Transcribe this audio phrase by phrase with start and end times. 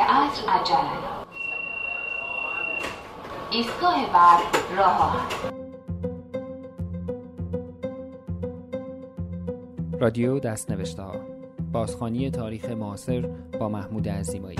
[0.00, 0.90] عصر عجله
[3.50, 4.40] ایستگاه بعد
[4.76, 5.26] راه
[10.00, 11.14] رادیو دست نوشته ها.
[11.72, 13.20] بازخانی تاریخ معاصر
[13.60, 14.58] با محمود عزیمایی.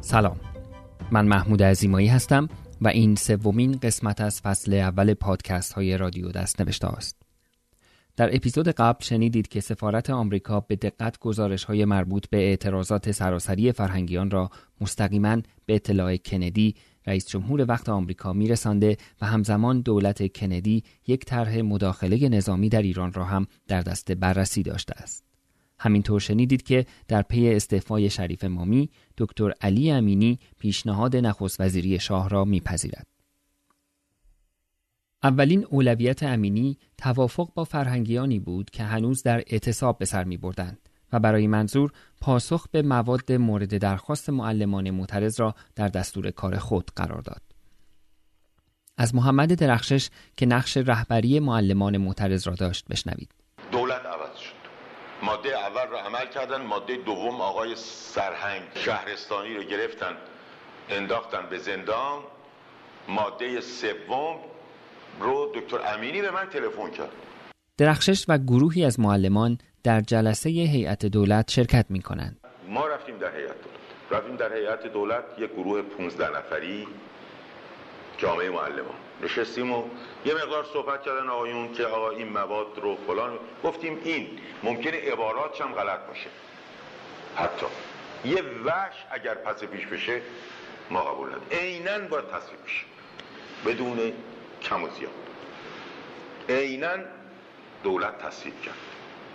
[0.00, 0.53] سلام.
[1.14, 2.48] من محمود عزیمایی هستم
[2.80, 7.16] و این سومین قسمت از فصل اول پادکست های رادیو دست نوشته است.
[8.16, 13.72] در اپیزود قبل شنیدید که سفارت آمریکا به دقت گزارش های مربوط به اعتراضات سراسری
[13.72, 14.50] فرهنگیان را
[14.80, 16.74] مستقیما به اطلاع کندی
[17.06, 23.12] رئیس جمهور وقت آمریکا میرسانده و همزمان دولت کندی یک طرح مداخله نظامی در ایران
[23.12, 25.23] را هم در دست بررسی داشته است.
[25.84, 32.28] همینطور شنیدید که در پی استعفای شریف مامی دکتر علی امینی پیشنهاد نخست وزیری شاه
[32.28, 33.06] را میپذیرد.
[35.22, 40.88] اولین اولویت امینی توافق با فرهنگیانی بود که هنوز در اعتصاب به سر می بردند
[41.12, 46.90] و برای منظور پاسخ به مواد مورد درخواست معلمان معترض را در دستور کار خود
[46.96, 47.42] قرار داد.
[48.96, 53.30] از محمد درخشش که نقش رهبری معلمان معترض را داشت بشنوید.
[53.72, 54.64] دولت عوض شد.
[55.22, 55.53] ماده
[55.94, 56.62] را عمل کردن.
[56.62, 60.16] ماده دوم آقای سرهنگ شهرستانی رو گرفتن
[60.88, 62.22] انداختن به زندان.
[63.08, 64.36] ماده سوم
[65.20, 67.12] رو دکتر امینی به من تلفن کرد.
[67.78, 72.40] درخشش و گروهی از معلمان در جلسه هیئت دولت شرکت می کنند.
[72.68, 73.80] ما رفتیم در هیئت دولت.
[74.10, 76.88] رفتیم در هیئت دولت یک گروه 15 نفری
[78.18, 79.03] جامعه معلمان.
[79.24, 79.84] نشستیم و
[80.24, 84.28] یه مقدار صحبت کردن آقایون که آقا این مواد رو فلان گفتیم این
[84.62, 86.30] ممکنه عباراتش هم غلط باشه.
[87.36, 87.66] حتی
[88.24, 90.22] یه وش اگر پس پیش بشه
[90.90, 92.84] ما قبول ندیم عینا باید تصویب بشه.
[93.66, 94.12] بدون
[94.62, 95.12] کم و زیاد.
[96.48, 96.96] عینا
[97.82, 98.74] دولت تصویب کرد.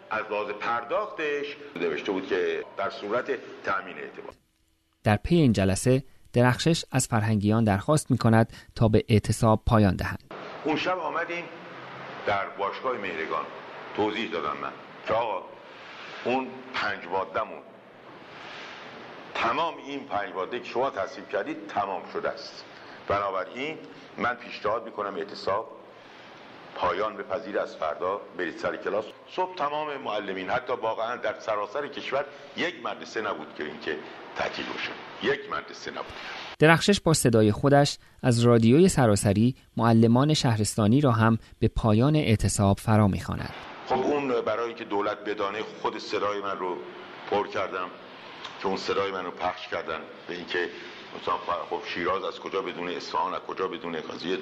[0.09, 3.31] از لحاظ پرداختش نوشته بود که در صورت
[3.63, 4.33] تأمین اعتبار.
[5.03, 6.03] در پی این جلسه
[6.33, 10.33] درخشش از فرهنگیان درخواست می کند تا به اعتصاب پایان دهند.
[10.63, 11.43] اون شب آمدیم
[12.27, 13.45] در باشگاه مهرگان.
[13.95, 14.71] توضیح دادم من.
[15.07, 15.15] که
[16.25, 17.59] اون پنج مادهمون
[19.33, 22.65] تمام این پنج ماده که شما تصویب کردید تمام شده است.
[23.07, 23.77] بنابراین
[24.17, 25.78] من پیشنهاد می‌کنم اعتصاب
[26.75, 29.05] پایان به پذیر از فردا برید سر کلاس.
[29.35, 32.25] صبح تمام معلمین حتی واقعا در سراسر کشور
[32.57, 33.97] یک مدرسه نبود که اینکه
[34.35, 34.91] تعطیل بشه
[35.31, 36.13] یک مدرسه نبود.
[36.59, 43.07] درخشش با صدای خودش از رادیوی سراسری معلمان شهرستانی را هم به پایان اعتصاب فرا
[43.07, 43.53] می‌خواند.
[43.87, 46.77] خب اون برای که دولت بدانه خود صدای من رو
[47.31, 47.87] پر کردم
[48.61, 50.69] که اون صدای من رو پخش کردن به اینکه
[51.21, 51.33] مثلا
[51.69, 54.37] خب شیراز از کجا بدون اصفهان از کجا بدون قضیه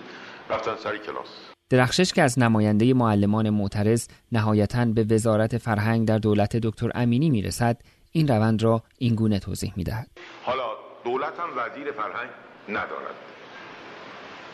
[0.50, 1.57] رفتن سر کلاس.
[1.70, 7.82] درخشش که از نماینده معلمان معترض نهایتا به وزارت فرهنگ در دولت دکتر امینی می‌رسد
[8.12, 10.08] این روند را این گونه توضیح می‌دهد.
[10.44, 10.70] حالا
[11.04, 12.30] دولت هم وزیر فرهنگ
[12.70, 13.16] ندارد.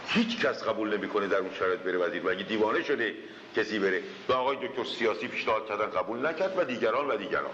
[0.08, 2.24] هیچ کس قبول نمی‌کنه در اون شرایط بره وزیر.
[2.24, 3.14] مگه دیوانه شده
[3.56, 7.52] کسی بره؟ و آقای دکتر سیاسی پیشنهاد کردن قبول نکرد و دیگران و دیگران.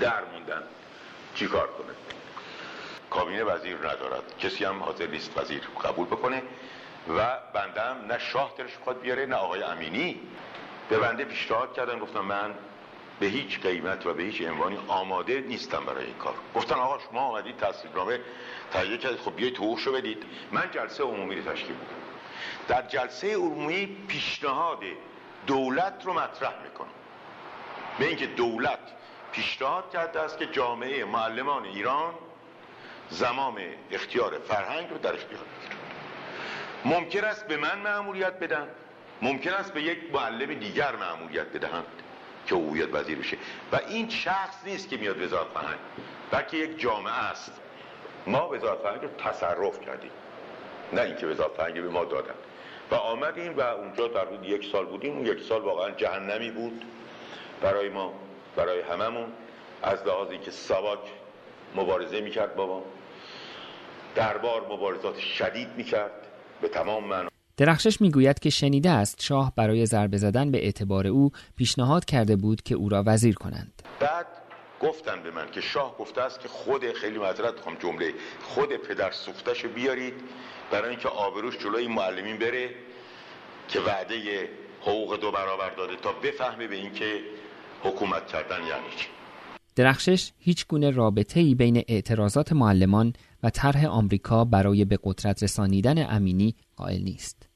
[0.00, 0.62] در موندن
[1.34, 1.94] چیکار کنه؟
[3.10, 4.22] کابینه وزیر ندارد.
[4.38, 6.42] کسی هم حاضر نیست وزیر قبول بکنه.
[7.08, 10.20] و بنده هم نه شاه دلش خود بیاره نه آقای امینی.
[10.88, 12.54] به بنده پیشنهاد کردن گفتم من
[13.20, 16.34] به هیچ قیمت و به هیچ عنوانی آماده نیستم برای این کار.
[16.54, 18.20] گفتن آقا شما آمدید تصویبنامه
[18.72, 20.22] تهیه کردید خب بیایید حقوقشو بدید.
[20.52, 21.94] من جلسه عمومی رو تشکیل میدم.
[22.68, 24.82] در جلسه عمومی پیشنهاد
[25.46, 26.88] دولت رو مطرح می‌کنم.
[27.98, 28.78] به اینکه دولت
[29.32, 32.14] پیشنهاد کرده است که جامعه معلمان ایران
[33.10, 33.58] زمام
[33.90, 35.42] اختیار فرهنگ رو در اختیار
[36.88, 38.68] ممکن است به من معمولیت بدن.
[39.22, 41.84] ممکن است به یک معلم دیگر معمولیت بدهند
[42.46, 43.36] که او بیاد وزیر بشه.
[43.72, 45.78] و این شخص نیست که میاد وزارت فرهنگ
[46.30, 47.52] بلکه یک جامعه است.
[48.26, 50.10] ما وزارت فرهنگ رو تصرف کردیم.
[50.92, 52.34] نه اینکه وزارت فرهنگ به ما دادن.
[52.90, 55.16] و آمدیم و اونجا در حدود یک سال بودیم.
[55.16, 56.84] اون یک سال واقعا جهنمی بود.
[57.62, 58.14] برای ما
[58.56, 59.32] برای هممون.
[59.82, 60.98] از لحاظی که سواک
[61.74, 62.82] مبارزه می‌کرد بابا.
[64.14, 66.27] دربار مبارزات شدید می‌کرد.
[66.62, 71.30] به تمام معنا درخشش می‌گوید که شنیده است شاه برای ضربه زدن به اعتبار او
[71.56, 73.82] پیشنهاد کرده بود که او را وزیر کنند.
[74.00, 74.26] بعد
[74.80, 78.12] گفتن به من که شاه گفته است که خود خیلی معذرت خواهم جمله
[78.42, 80.14] خود پدر سوختش بیارید
[80.70, 82.70] برای اینکه آبروش جلوی معلمین بره
[83.68, 84.48] که وعده
[84.82, 87.20] حقوق دو برابر داده تا بفهمه به اینکه
[87.82, 89.06] حکومت کردن یعنی چی.
[89.76, 93.12] درخشش هیچ گونه رابطه ای بین اعتراضات معلمان
[93.42, 97.48] و طرح آمریکا برای به قدرت رسانیدن امینی قائل نیست.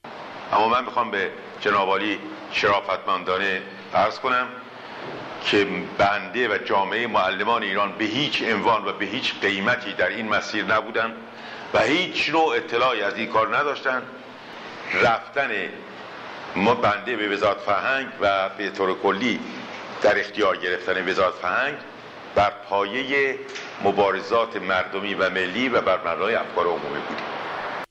[0.53, 1.31] اما من می‌خوام به
[1.61, 2.19] جنابالی
[2.53, 3.63] شرافتمندانه
[3.95, 4.47] عرض کنم
[5.45, 5.67] که
[5.99, 10.65] بنده و جامعه معلمان ایران به هیچ عنوان و به هیچ قیمتی در این مسیر
[10.65, 11.13] نبودن
[11.75, 14.03] و هیچ نوع اطلاعی از این کار نداشتن
[15.03, 15.51] رفتن
[16.57, 19.41] ما بنده به وزارت فرهنگ و به طور کلی
[20.03, 21.75] در اختیار گرفتن وزارت فرهنگ
[22.37, 23.37] بر پایه
[23.85, 27.27] مبارزات مردمی و ملی و بر مبنای افکار عمومی بودیم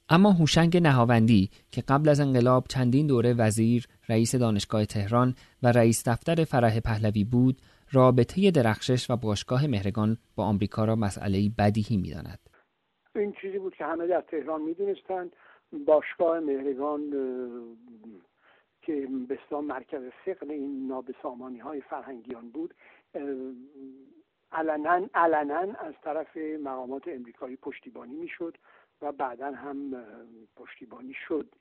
[0.10, 6.08] اما هوشنگ نهاوندی که قبل از انقلاب چندین دوره وزیر، رئیس دانشگاه تهران و رئیس
[6.08, 7.62] دفتر فرح پهلوی بود،
[7.92, 12.40] رابطه درخشش و باشگاه مهرگان با آمریکا را مسئله بدیهی می‌داند.
[13.16, 15.36] این چیزی بود که همه در تهران می‌دونستند
[15.88, 17.02] باشگاه مهرگان
[18.82, 22.74] که به مرکز سقل این نابسامانی های فرهنگیان بود
[24.52, 28.58] علنا علنا از طرف مقامات امریکایی پشتیبانی می‌شد
[29.02, 29.96] و بعدا هم
[30.56, 31.56] پشتیبانی شد.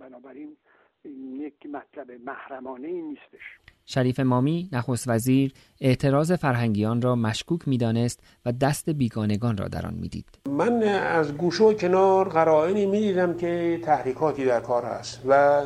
[0.00, 0.56] بنابراین
[1.04, 3.58] این یک مطلب محرمانه ای نیستش.
[3.86, 9.94] شریف مامی نخست وزیر اعتراض فرهنگیان را مشکوک می‌دانست و دست بیگانگان را در آن
[9.94, 10.38] می‌دید.
[10.48, 15.62] من از گوشه و کنار قرائنی می‌دیدم که تحریکاتی در کار است و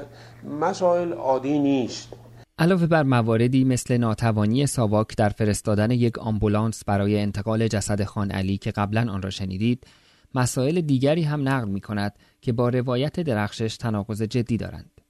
[0.61, 2.28] مسائل عادی نیست.
[2.61, 8.59] علاوه بر مواردی مثل ناتوانی ساواک در فرستادن یک آمبولانس برای انتقال جسد خان علی
[8.59, 9.87] که قبلا آن را شنیدید
[10.35, 15.01] مسائل دیگری هم نقل می کند که با روایت درخشش تناقض جدی دارند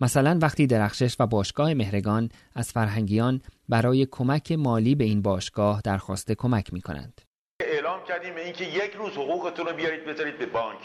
[0.00, 6.32] مثلا وقتی درخشش و باشگاه مهرگان از فرهنگیان برای کمک مالی به این باشگاه درخواست
[6.32, 7.20] کمک می کنند.
[7.60, 10.78] اعلام کردیم به اینکه یک روز حقوقتون رو بیارید بذارید به بانک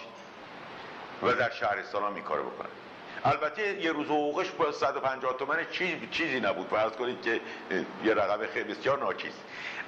[1.24, 2.91] و در شهرستان ها می کار بکنند
[3.26, 6.68] البته یه روز حقوقش با 150 تومن چیز چیزی نبود.
[6.68, 7.42] فرض کنید که
[8.04, 9.34] یه رقم خیلی بسیار ناچیز.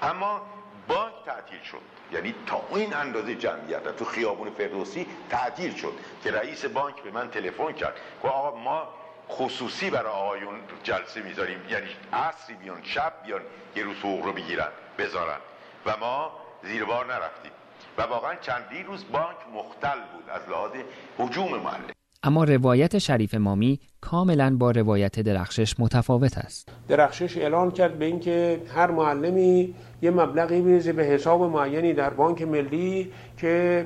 [0.02, 0.42] اما
[0.88, 1.82] بانک تعطیل شد.
[2.12, 5.94] یعنی تا این اندازه جمعیت تو خیابون فردوسی تعطیل شد
[6.24, 7.96] که رئیس بانک به من تلفن کرد.
[8.22, 8.88] که آقا ما
[9.30, 11.66] خصوصی برای آقایون جلسه می‌ذاریم.
[11.70, 13.42] یعنی عصری بیان شب بیان
[13.76, 15.40] یه روز حقوق رو بگیرن بذارن.
[15.86, 16.32] و ما
[16.64, 17.52] زیر بار نرفتیم.
[17.98, 20.72] و واقعا چندی روز بانک مختل بود از لحاظ
[21.18, 21.93] حجوم معلم
[22.26, 26.70] اما روایت شریف مامی کاملا با روایت درخشش متفاوت است.
[26.88, 32.42] درخشش اعلان کرد به اینکه هر معلمی یه مبلغی بریزه به حساب معینی در بانک
[32.42, 33.86] ملی که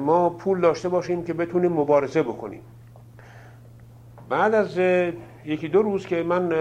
[0.00, 2.60] ما پول داشته باشیم که بتونیم مبارزه بکنیم.
[4.28, 4.78] بعد از
[5.44, 6.52] یکی دو روز که من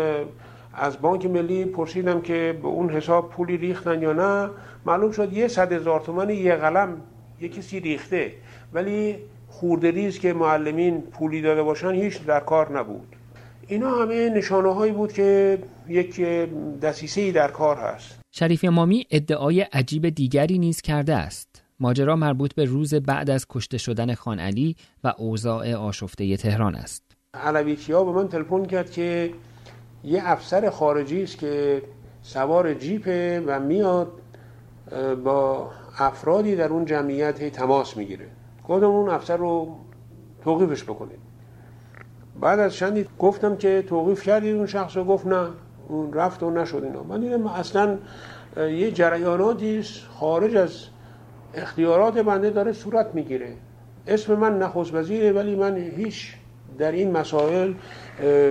[0.73, 4.49] از بانک ملی پرسیدم که به اون حساب پولی ریختن یا نه
[4.85, 7.01] معلوم شد یه صد هزار تومن یه قلم
[7.41, 8.31] یه کسی ریخته.
[8.73, 9.15] ولی
[9.53, 13.15] خوردریز که معلمین پولی داده باشن هیچ در کار نبود.
[13.67, 16.21] اینا همه نشانه هایی بود که یک
[16.81, 18.19] دسیسه در کار هست.
[18.31, 21.63] شریف مامی ادعای عجیب دیگری نیز کرده است.
[21.79, 27.03] ماجرا مربوط به روز بعد از کشته شدن خان علی و اوضاع آشفته تهران است.
[27.33, 29.31] علویتی ها به من تلفن کرد که
[30.03, 31.81] یه افسر خارجی است که
[32.21, 34.11] سوار جیپه و میاد
[35.23, 38.27] با افرادی در اون جمعیت تماس می‌گیره.
[38.69, 39.75] گفتم اون افسر رو
[40.43, 41.19] توقیفش بکنید
[42.41, 45.47] بعد از چندی گفتم که توقیف کردید اون شخص رو؟ گفت نه.
[45.87, 47.03] اون رفت و نشد اینا.
[47.03, 47.97] من دیدم اصلا
[48.57, 49.81] یه جریاناتی
[50.19, 50.85] خارج از
[51.53, 53.53] اختیارات بنده داره صورت می‌گیره.
[54.07, 56.33] اسم من نخست وزیره ولی من هیچ
[56.77, 57.73] در این مسائل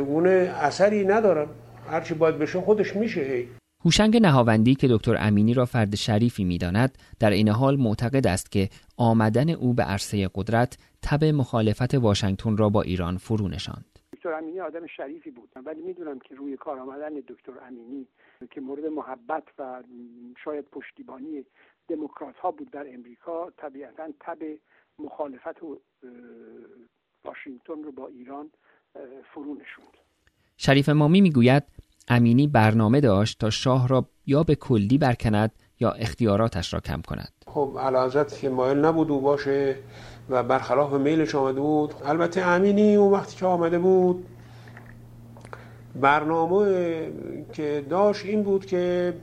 [0.06, 1.48] گونه اثری ندارم.
[1.90, 3.48] هرچی باید بشه خودش میشه هی.
[3.84, 8.68] هوشنگ نهاوندی که دکتر امینی را فرد شریفی می‌داند در این حال معتقد است که
[8.96, 13.98] آمدن او به عرصه قدرت تب مخالفت واشنگتن را با ایران فرو نشاند.
[14.12, 18.06] دکتر امینی آدم شریفی بود ولی می‌دونم که روی کار آمدن دکتر امینی
[18.50, 19.82] که مورد محبت و
[20.44, 21.44] شاید پشتیبانی
[21.88, 24.38] دموکرات ها بود در امریکا طبیعتا تب
[24.98, 25.62] مخالفت
[27.24, 28.50] واشنگتن رو با ایران
[29.34, 29.96] فرو نشوند
[30.56, 31.62] شریف مامی می‌گوید
[32.08, 37.32] امینی برنامه داشت تا شاه را یا به کلی برکند یا اختیاراتش را کم کند.
[37.46, 39.76] خب علازت که مایل نبود او باشه
[40.30, 41.94] و برخلاف میلش آمده بود.
[42.04, 44.26] البته امینی اون وقتی که آمده بود
[46.00, 46.66] برنامه
[47.52, 49.14] که داشت این بود که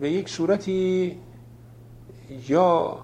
[0.00, 1.16] به یک صورتی
[2.48, 2.98] یا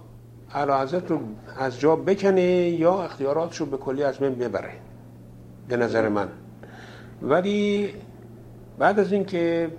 [0.54, 1.20] علازت رو
[1.58, 4.72] از جا بکنه یا اختیاراتش رو به کلی از من ببره
[5.68, 6.28] به نظر من.
[7.22, 7.90] ولی
[8.78, 9.70] بعد از اینکه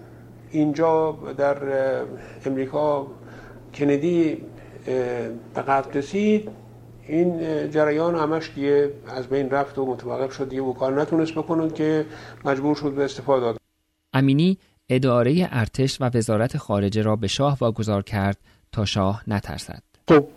[0.51, 1.57] اینجا در
[2.45, 3.07] امریکا
[3.73, 4.37] کندی
[5.53, 6.49] به قتل رسید
[7.07, 7.39] این
[7.71, 10.73] جریان همش دیگه از بین رفت و متوقف شد دیگه.
[10.73, 12.05] کار نتونست بکنند که
[12.45, 13.57] مجبور شد به استفاده داد.
[14.13, 14.57] امینی
[14.89, 18.37] اداره ارتش و وزارت خارجه را به شاه واگذار کرد
[18.71, 19.83] تا شاه نترسد.
[20.07, 20.27] خب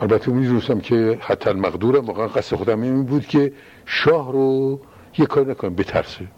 [0.00, 3.52] البته می‌دونستم که حتی المقدورم واقعا قصد خودم این بود که
[3.86, 4.80] شاه رو
[5.18, 6.28] یه کار نکنم بترسه.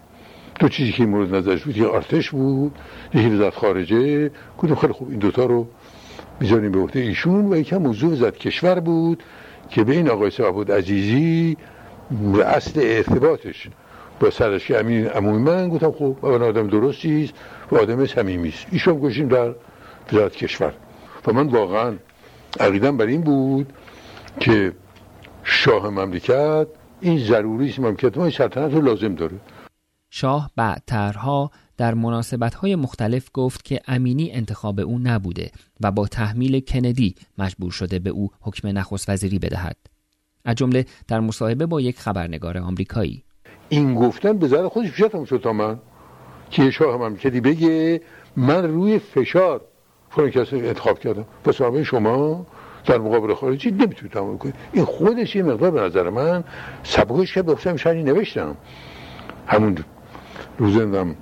[0.60, 2.78] دو چیزی که مورد نظرش بود یه ارتش بود
[3.14, 4.30] یه وزارت خارجه.
[4.58, 5.66] گفتم خیلی خوب این دوتا رو
[6.40, 7.52] می‌ذاریم به عهده ایشون.
[7.52, 9.22] و یکم موضوع وزارت کشور بود
[9.70, 11.56] که به این آقای صاحب عزیزی
[12.44, 13.68] اصل ارتباطش
[14.20, 17.34] با سرش امین عمومی من گفتم خب اون آدم درستی است
[17.72, 18.66] و آدم صمیمی است.
[18.72, 19.54] ایشون گوشیم در
[20.12, 20.72] وزارت کشور.
[21.26, 21.94] و من واقعا
[22.60, 23.72] عقیدم بر این بود
[24.40, 24.72] که
[25.44, 26.66] شاه مملکت
[27.00, 29.36] این ضروری است مملکت ما این سلطنت رو لازم داره.
[30.10, 31.94] شاه بعدترها در
[32.60, 35.50] های مختلف گفت که امینی انتخاب او نبوده
[35.80, 39.76] و با تحمیل کندی مجبور شده به او حکم نخست وزیری بدهد.
[40.44, 43.24] از جمله در مصاحبه با یک خبرنگار آمریکایی.
[43.68, 45.78] این گفتن به ذره خودش پیشتم شد تا من.
[46.50, 48.00] که شاه مملکتی بگه
[48.36, 49.60] من روی فشار
[50.10, 51.24] فلان کسی انتخاب کردم.
[51.44, 52.46] پس شما
[52.84, 54.54] در مقابل خارجی نمی‌تونید تعامل کنید.
[54.72, 56.44] این خودش یه مقدار به نظر من
[56.82, 58.56] سبکش که گفتم شانی نوشتم.
[59.46, 59.76] همون
[60.60, 61.14] روزندم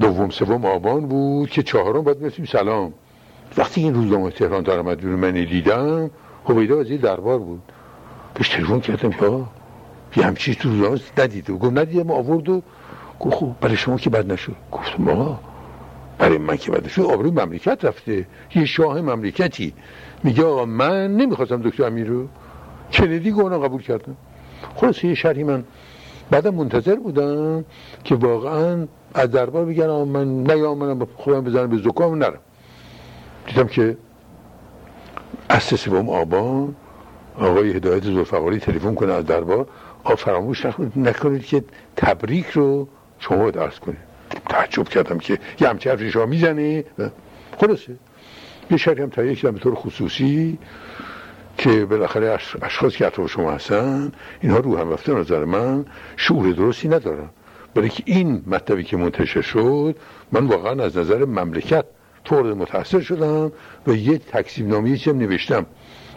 [0.00, 2.92] دوم سوم آبان بود که چهارم باید مثل سلام.
[3.56, 6.10] وقتی این روزنامه تهران در آمد من دیدم
[6.48, 7.62] از وزیر دربار بود.
[8.34, 9.48] بهش تلفن کردم یا
[10.16, 11.52] یه همچی تو روزنامه ندیده.
[11.52, 12.62] گفت ندیدم آورد و
[13.20, 14.56] گفت خوب برای شما که بد نشد.
[14.72, 15.40] گفتم ما
[16.18, 17.02] برای من که بد نشد.
[17.02, 18.26] آبروی مملکت رفته.
[18.54, 19.72] یه شاه مملکتی.
[20.24, 22.28] میگه آقا من نمی‌خواستم دکتر امیر رو.
[22.92, 24.16] کندی گونه قبول کردم.
[24.76, 25.64] خلاص یه شرحی من
[26.30, 27.64] بعدم منتظر بودم
[28.04, 32.38] که واقعا از دربار بگن من نیامنم خودم بزنم به زکام نرم.
[33.46, 33.96] دیدم که
[35.48, 36.74] از سوم آبان
[37.38, 39.66] آقای هدایت زلفقاری تلفن کنه از دربار.
[40.04, 40.66] آ فراموش
[40.96, 41.64] نکنید که
[41.96, 43.98] تبریک رو شما درس کنید.
[44.48, 46.84] تعجب کردم که یه همچه حرفی شما می‌زنه
[47.60, 47.96] خلاصه
[48.70, 50.58] یه شرحی هم تا یک به طور خصوصی.
[51.58, 55.84] که بالاخره اشخاص که اطراف شما هستن اینها رو هم رفته نظر من
[56.16, 57.28] شعور درستی ندارن
[57.74, 59.96] برای که این مطلبی که منتشر شد
[60.32, 61.84] من واقعا از نظر مملکت
[62.24, 63.52] طور متاثر شدم
[63.86, 65.66] و یه تکسیب نامی چیم نوشتم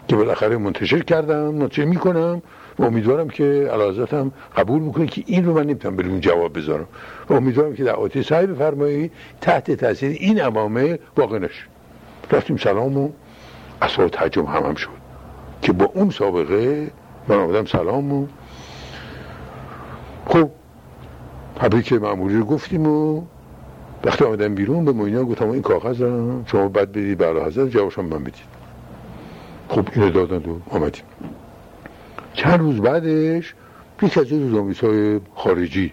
[0.08, 2.42] که بالاخره منتشر کردم ناچه می‌کنم
[2.78, 6.86] و امیدوارم که علازتم قبول می‌کنه که این رو من نمی‌تونم بدون جواب بذارم.
[7.28, 11.64] و امیدوارم که در آتی صاحب فرمایی تحت تاثیر این عوامل واقع نشه.
[12.30, 13.08] رفتیم سلام و
[13.82, 15.01] اصلا تحجم هم, هم شد.
[15.62, 16.90] که با اون سابقه
[17.28, 18.26] من آمدم سلام و
[20.26, 20.50] خب
[21.84, 23.22] که معمولی رو گفتیم و
[24.04, 28.04] وقتی آمدم بیرون به موینا گفتم این کاغذ رو شما بعد بدید برای حضرت جوابشم
[28.04, 28.34] من بدید.
[29.68, 31.02] خب اینو دادن و آمدیم.
[32.34, 33.54] چند روز بعدش
[34.02, 35.92] یک از روزنامه‌نویس های خارجی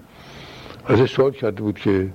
[0.87, 2.09] از سوال کرده بود که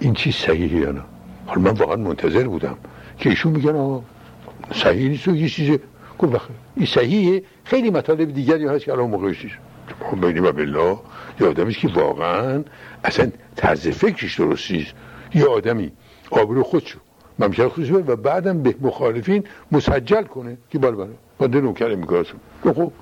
[0.00, 1.02] این چیز صحیحه یا نه؟
[1.46, 2.76] حالا من واقعا منتظر بودم
[3.18, 4.02] که ایشون میگن آقا
[4.72, 5.78] صحیح نیست و یه چیز
[6.18, 6.56] گفت بخیر.
[6.76, 7.42] این صحیحه.
[7.64, 9.56] خیلی مطالب دیگری هست که الان موقعش نیست
[10.22, 10.96] بینی و بالله.
[11.40, 12.64] یه آدمی که واقعا
[13.04, 14.94] اصلا طرز فکرش درست نیست.
[15.34, 15.92] یه آدمی.
[16.30, 16.98] آبرو خودشو.
[17.38, 21.10] مملکت خودش و بعدم به مخالفین مسجل کنه که بله بله.
[21.38, 22.26] بنده نوکر میگاز
[22.64, 22.92] خب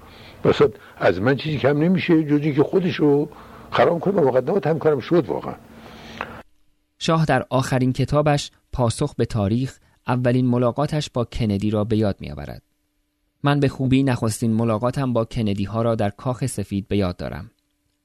[0.45, 0.63] بس
[0.99, 3.29] از من چیزی کم نمیشه جزی که خودش رو
[3.71, 5.55] خراب کنه و مقدمات هم کارم شد واقعا.
[6.99, 12.63] شاه در آخرین کتابش پاسخ به تاریخ اولین ملاقاتش با کندی را به یاد میآورد.
[13.45, 17.51] من به خوبی نخستین ملاقاتم با کندی ها را در کاخ سفید به یاد دارم.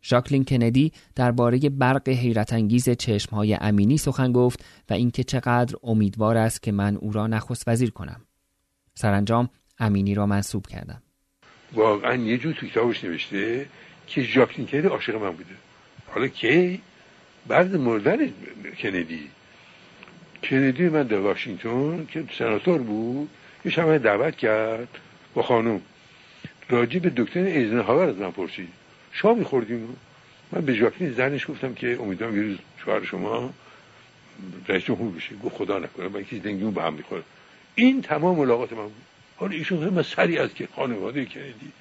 [0.04, 6.38] ژاکلین کندی درباره برق حیرت انگیز چشم های امینی سخن گفت و اینکه چقدر امیدوار
[6.38, 8.22] است که من او را نخست وزیر کنم.
[8.96, 11.02] سرانجام امینی را منصوب کردم.
[11.74, 13.66] واقعا یه جو تو کتابش نوشته
[14.08, 15.56] که ژاکلین کندی عاشق من بوده.
[16.08, 16.82] حالا کی
[17.48, 18.18] بعد مردن
[18.82, 19.30] کندی
[20.44, 23.30] کندی من در واشنگتن که سناتور بود
[23.66, 24.88] یه شما دعوت کرد
[25.34, 25.82] با خانم
[26.70, 28.70] راجع به دکتر ایزنهاور از من پرسید.
[29.12, 29.98] شما میخوردیم
[30.52, 33.54] من به ژاکلین زنش گفتم که امیدوارم یه روز شوهر شما
[34.68, 35.36] رئیس جمهور بشه.
[35.36, 37.24] گفت خدا نکنه من کسی دنگیون به هم می‌خوره.
[37.76, 38.94] این تمام ملاقات من بود.
[39.38, 41.72] حالا ایشون خیلی سری از که خانواده کندی.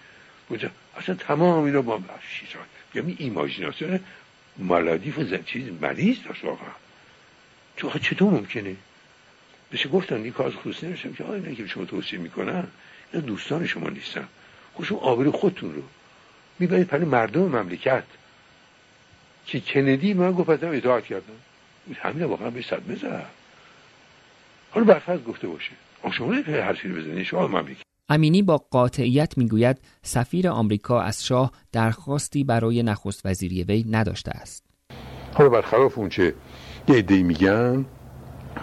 [0.48, 2.00] بود اصلا تمام اینا با
[2.30, 2.62] شیزان
[2.94, 4.00] یعنی ایماجیناسیون
[4.58, 6.70] مالادیف و چیز مریض داشت واقعا.
[7.76, 8.76] تو چطور ممکنه؟
[9.72, 11.12] بشه گفتن این کار خصوصی نمیشم.
[11.12, 12.66] که آیا که شما توصیه می‌کنن
[13.12, 14.28] اینا دوستان شما نیستن
[14.74, 15.82] خوشم آبرو خودتون رو
[16.58, 18.04] می‌برید پلی مردم مملکت.
[19.46, 21.34] که کندی من گفت ازم اطاعت کردم.
[21.94, 23.26] همین واقعا به صدمه زد
[24.70, 25.72] حالا برفرض گفته باشه.
[26.12, 27.82] شما هر حرفی بزنید شما مملکت.
[28.08, 34.64] امینی با قاطعیت می‌گوید سفیر آمریکا از شاه درخواستی برای نخست وزیری وی نداشته است.
[35.34, 36.34] حالا برخلاف اونچه
[36.88, 37.86] یه میگن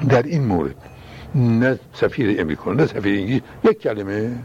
[0.10, 0.95] در این مورد
[1.36, 3.41] نه سفیر امریکا نه سفیر انگلیس.
[3.63, 4.36] یک کلمه.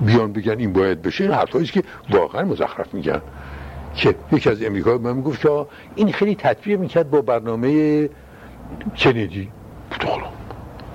[0.00, 3.20] بیان بگن این باید بشه این حرفایی که واقعا مزخرف میگن.
[3.94, 8.08] که یکی از امریکا من می‌گفت که این خیلی تطبیق می‌کرد با برنامه
[8.96, 9.48] کندی.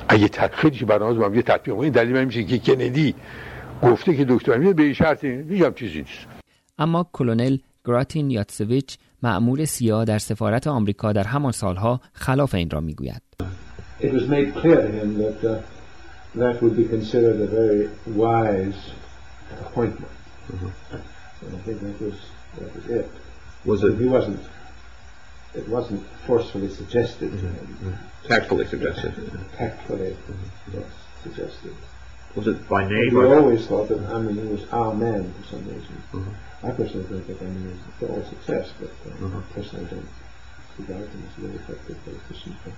[0.09, 3.15] اگه خیلی برنامه با هم یه تطبیق این دلیل من میشه که کندی
[3.81, 6.27] گفته که دکتر امیر به شرط میگم چیزی نیست.
[6.77, 12.81] اما کلونل گراتین یاتسویچ معمول سیا در سفارت آمریکا در همان سالها خلاف این را
[12.81, 13.21] می‌گوید.
[14.03, 15.61] It was made clear to him that uh,
[16.35, 18.91] that would be considered a very wise
[19.61, 20.11] appointment.
[20.51, 20.95] Mm-hmm.
[21.45, 22.19] And I think that was
[22.57, 23.11] that was it.
[23.63, 23.97] Was it?
[23.97, 24.41] He wasn't.
[25.55, 27.31] It wasn't forcefully suggested.
[27.31, 27.47] Mm-hmm.
[27.87, 28.27] Mm-hmm.
[28.27, 29.13] Tactfully suggested.
[29.57, 30.17] Tactfully,
[30.73, 30.85] yes,
[31.21, 31.73] suggested.
[32.35, 33.15] Was it by name?
[33.15, 36.03] We always thought that I mean he was our man for some reason.
[36.11, 36.65] Mm-hmm.
[36.67, 39.37] I personally think that I mean it's all success, but uh, mm-hmm.
[39.37, 40.09] I personally don't
[40.77, 42.73] regard him as a very effective politician for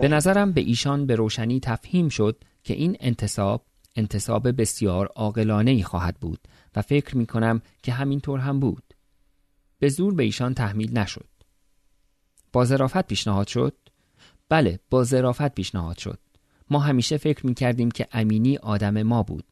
[0.00, 3.64] به نظرم به ایشان به روشنی تفهیم شد که این انتصاب
[3.96, 6.40] انتصاب بسیار عاقلانه ای خواهد بود
[6.76, 8.94] و فکر می کنم که همینطور هم بود.
[9.78, 11.28] به زور به ایشان تحمیل نشد.
[12.52, 13.74] با ظرافت پیشنهاد شد؟
[14.48, 16.18] بله با ظرافت پیشنهاد شد
[16.70, 19.44] ما همیشه فکر می کردیم که امینی آدم ما بود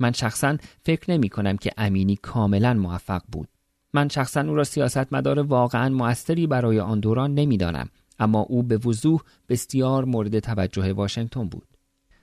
[0.00, 3.48] من شخصا فکر نمی کنم که امینی کاملا موفق بود
[3.94, 7.88] من شخصا او را سیاستمدار واقعا موثری برای آن دوران نمی‌دانم
[8.18, 11.66] اما او به وضوح بسیار مورد توجه واشنگتن بود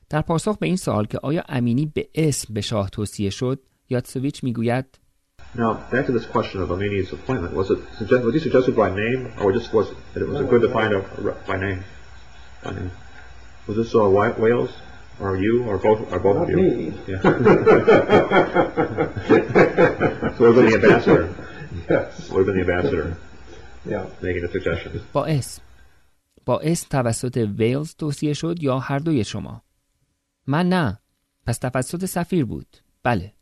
[0.10, 4.44] در پاسخ به این سوال که آیا امینی به اسم به شاه توصیه شد یادسویچ
[4.44, 4.86] می‌گوید
[15.20, 16.56] Or you, or both, or both of you.
[16.56, 16.94] Me.
[17.08, 17.22] Yeah.
[20.36, 21.30] so we're the ambassador.
[21.90, 22.30] Yes.
[22.30, 23.18] Been the ambassador.
[23.86, 24.06] Yeah.
[24.22, 25.02] Making the suggestions.
[25.14, 25.62] با اسم
[26.46, 29.64] با اسم توسط ویلز توصیه شد یا هر دوی شما
[30.48, 31.00] من نه
[31.46, 33.34] پس توسط سفیر بود بله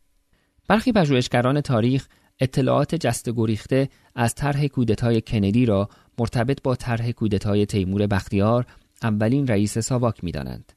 [0.67, 2.07] برخی پژوهشگران تاریخ
[2.39, 5.89] اطلاعات جست گریخته از طرح کودتای کندی را
[6.19, 8.65] مرتبط با طرح کودتای تیمور بختیار
[9.03, 10.73] اولین رئیس ساواک می‌دانند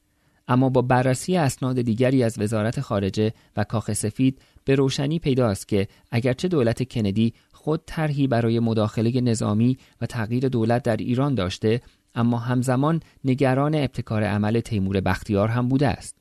[0.47, 5.87] اما با بررسی اسناد دیگری از وزارت خارجه و کاخ سفید به روشنی پیداست که
[6.11, 7.33] اگرچه دولت کندی
[7.65, 11.81] خود طرحی برای مداخله نظامی و تغییر دولت در ایران داشته
[12.15, 16.15] اما همزمان نگران ابتکار عمل تیمور بختیار هم بوده است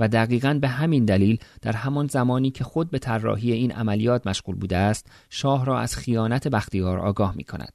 [0.00, 4.56] و دقیقا به همین دلیل در همان زمانی که خود به طراحی این عملیات مشغول
[4.56, 7.72] بوده است شاه را از خیانت بختیار آگاه می کند.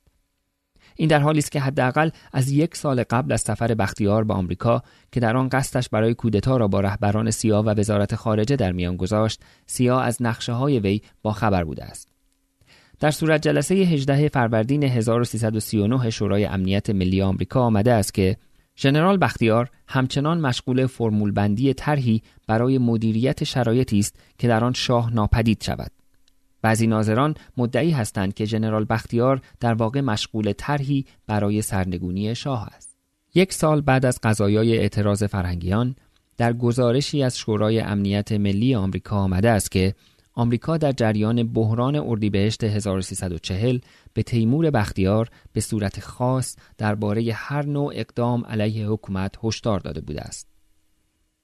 [0.95, 4.83] این در حالی است که حداقل از یک سال قبل از سفر بختیار به آمریکا
[5.11, 8.97] که در آن قصدش برای کودتا را با رهبران سیا و وزارت خارجه در میان
[8.97, 12.14] گذاشت سیا از نقشه های وی با خبر بوده است
[12.99, 18.37] در صورت جلسه 18 فروردین 1339 شورای امنیت ملی آمریکا آمده است که
[18.77, 25.13] ژنرال بختیار همچنان مشغول فرمول بندی طرحی برای مدیریت شرایطی است که در آن شاه
[25.13, 25.91] ناپدید شود.
[26.61, 32.97] بعضی ناظران مدعی هستند که ژنرال بختیار در واقع مشغول طرحی برای سرنگونی شاه است.
[33.35, 35.95] یک سال بعد از قضایای اعتراض فرهنگیان
[36.37, 39.93] در گزارشی از شورای امنیت ملی آمریکا آمده است که
[40.35, 43.79] آمریکا در جریان بحران اردیبهشت 1340
[44.13, 50.21] به تیمور بختیار به صورت خاص درباره هر نوع اقدام علیه حکومت هشدار داده بوده
[50.21, 50.47] است.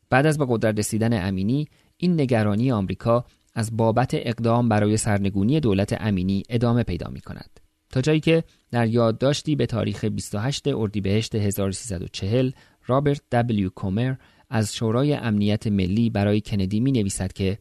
[0.10, 3.26] بعد از به قدرت رسیدن امینی این نگرانی آمریکا
[3.56, 7.60] از بابت اقدام برای سرنگونی دولت امینی ادامه پیدا می کند.
[7.90, 12.52] تا جایی که در یادداشتی به تاریخ 28 اردیبهشت 1340
[12.86, 14.16] رابرت دبلیو کومر
[14.50, 17.58] از شورای امنیت ملی برای کندی می نویسد که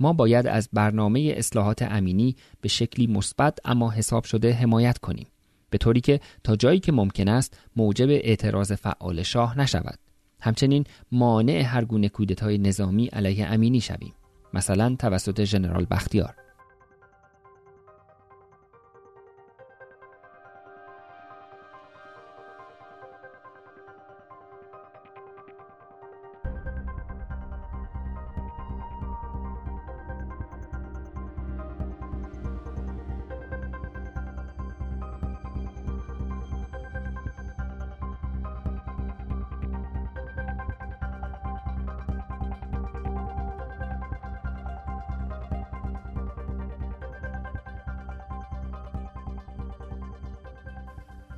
[0.00, 5.26] ما باید از برنامه اصلاحات امینی به شکلی مثبت اما حساب شده حمایت کنیم
[5.70, 9.98] به طوری که تا جایی که ممکن است موجب اعتراض فعال شاه نشود.
[10.40, 14.14] همچنین مانع هر گونه کودتای نظامی علیه امینی شویم.
[14.54, 16.43] مثلا توسط ژنرال بختیار.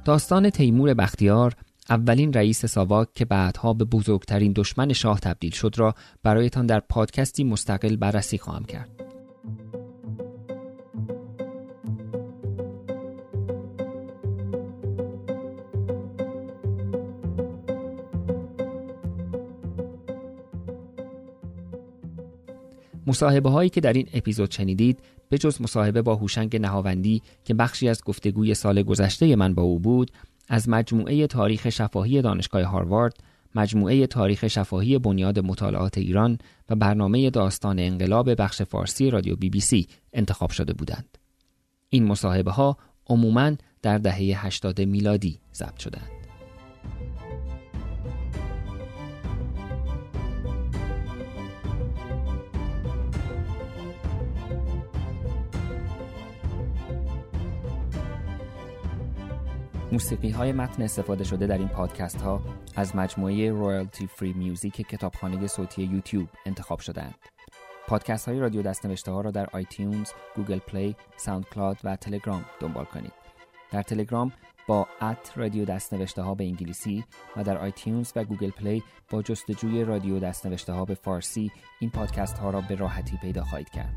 [0.06, 1.54] داستان تیمور بختیار
[1.90, 7.44] اولین رئیس ساواک که بعدها به بزرگترین دشمن شاه تبدیل شد را برایتان در پادکستی
[7.44, 8.95] مستقل بررسی خواهم کرد.
[23.06, 27.88] مصاحبه هایی که در این اپیزود شنیدید به جز مصاحبه با هوشنگ نهاوندی که بخشی
[27.88, 30.10] از گفتگوی سال گذشته من با او بود
[30.48, 33.16] از مجموعه تاریخ شفاهی دانشگاه هاروارد
[33.54, 36.38] مجموعه تاریخ شفاهی بنیاد مطالعات ایران
[36.68, 41.18] و برنامه داستان انقلاب بخش فارسی رادیو بی بی سی انتخاب شده بودند.
[41.88, 46.15] این مصاحبه ها عموماً در دهه 80 میلادی ضبط شدند.
[59.96, 62.42] موسیقی های متن استفاده شده در این پادکست ها
[62.74, 67.14] از مجموعه royalty free music کتابخانه صوتی یوتیوب انتخاب شدند.
[67.88, 73.12] پادکست های رادیو دستنوشته ها را در iTunes، Google Play، SoundCloud و تلگرام دنبال کنید.
[73.70, 74.32] در تلگرام
[74.66, 77.04] با at رادیو دستنوشته ها به انگلیسی
[77.36, 82.38] و در iTunes و Google Play با جستجوی رادیو دستنوشته ها به فارسی این پادکست
[82.38, 83.94] ها را به راحتی پیدا خواهید کرد.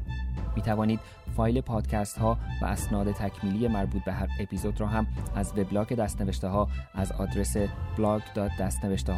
[0.55, 0.99] می توانید
[1.35, 6.47] فایل پادکست ها و اسناد تکمیلی مربوط به هر اپیزود را هم از وبلاگ دستنوشته
[6.47, 7.57] ها از آدرس
[7.97, 9.11] blog.dastnوشته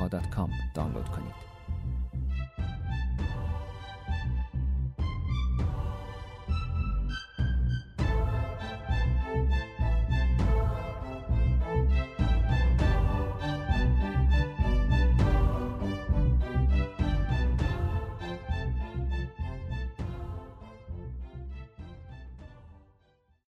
[0.73, 1.50] دانلود کنید.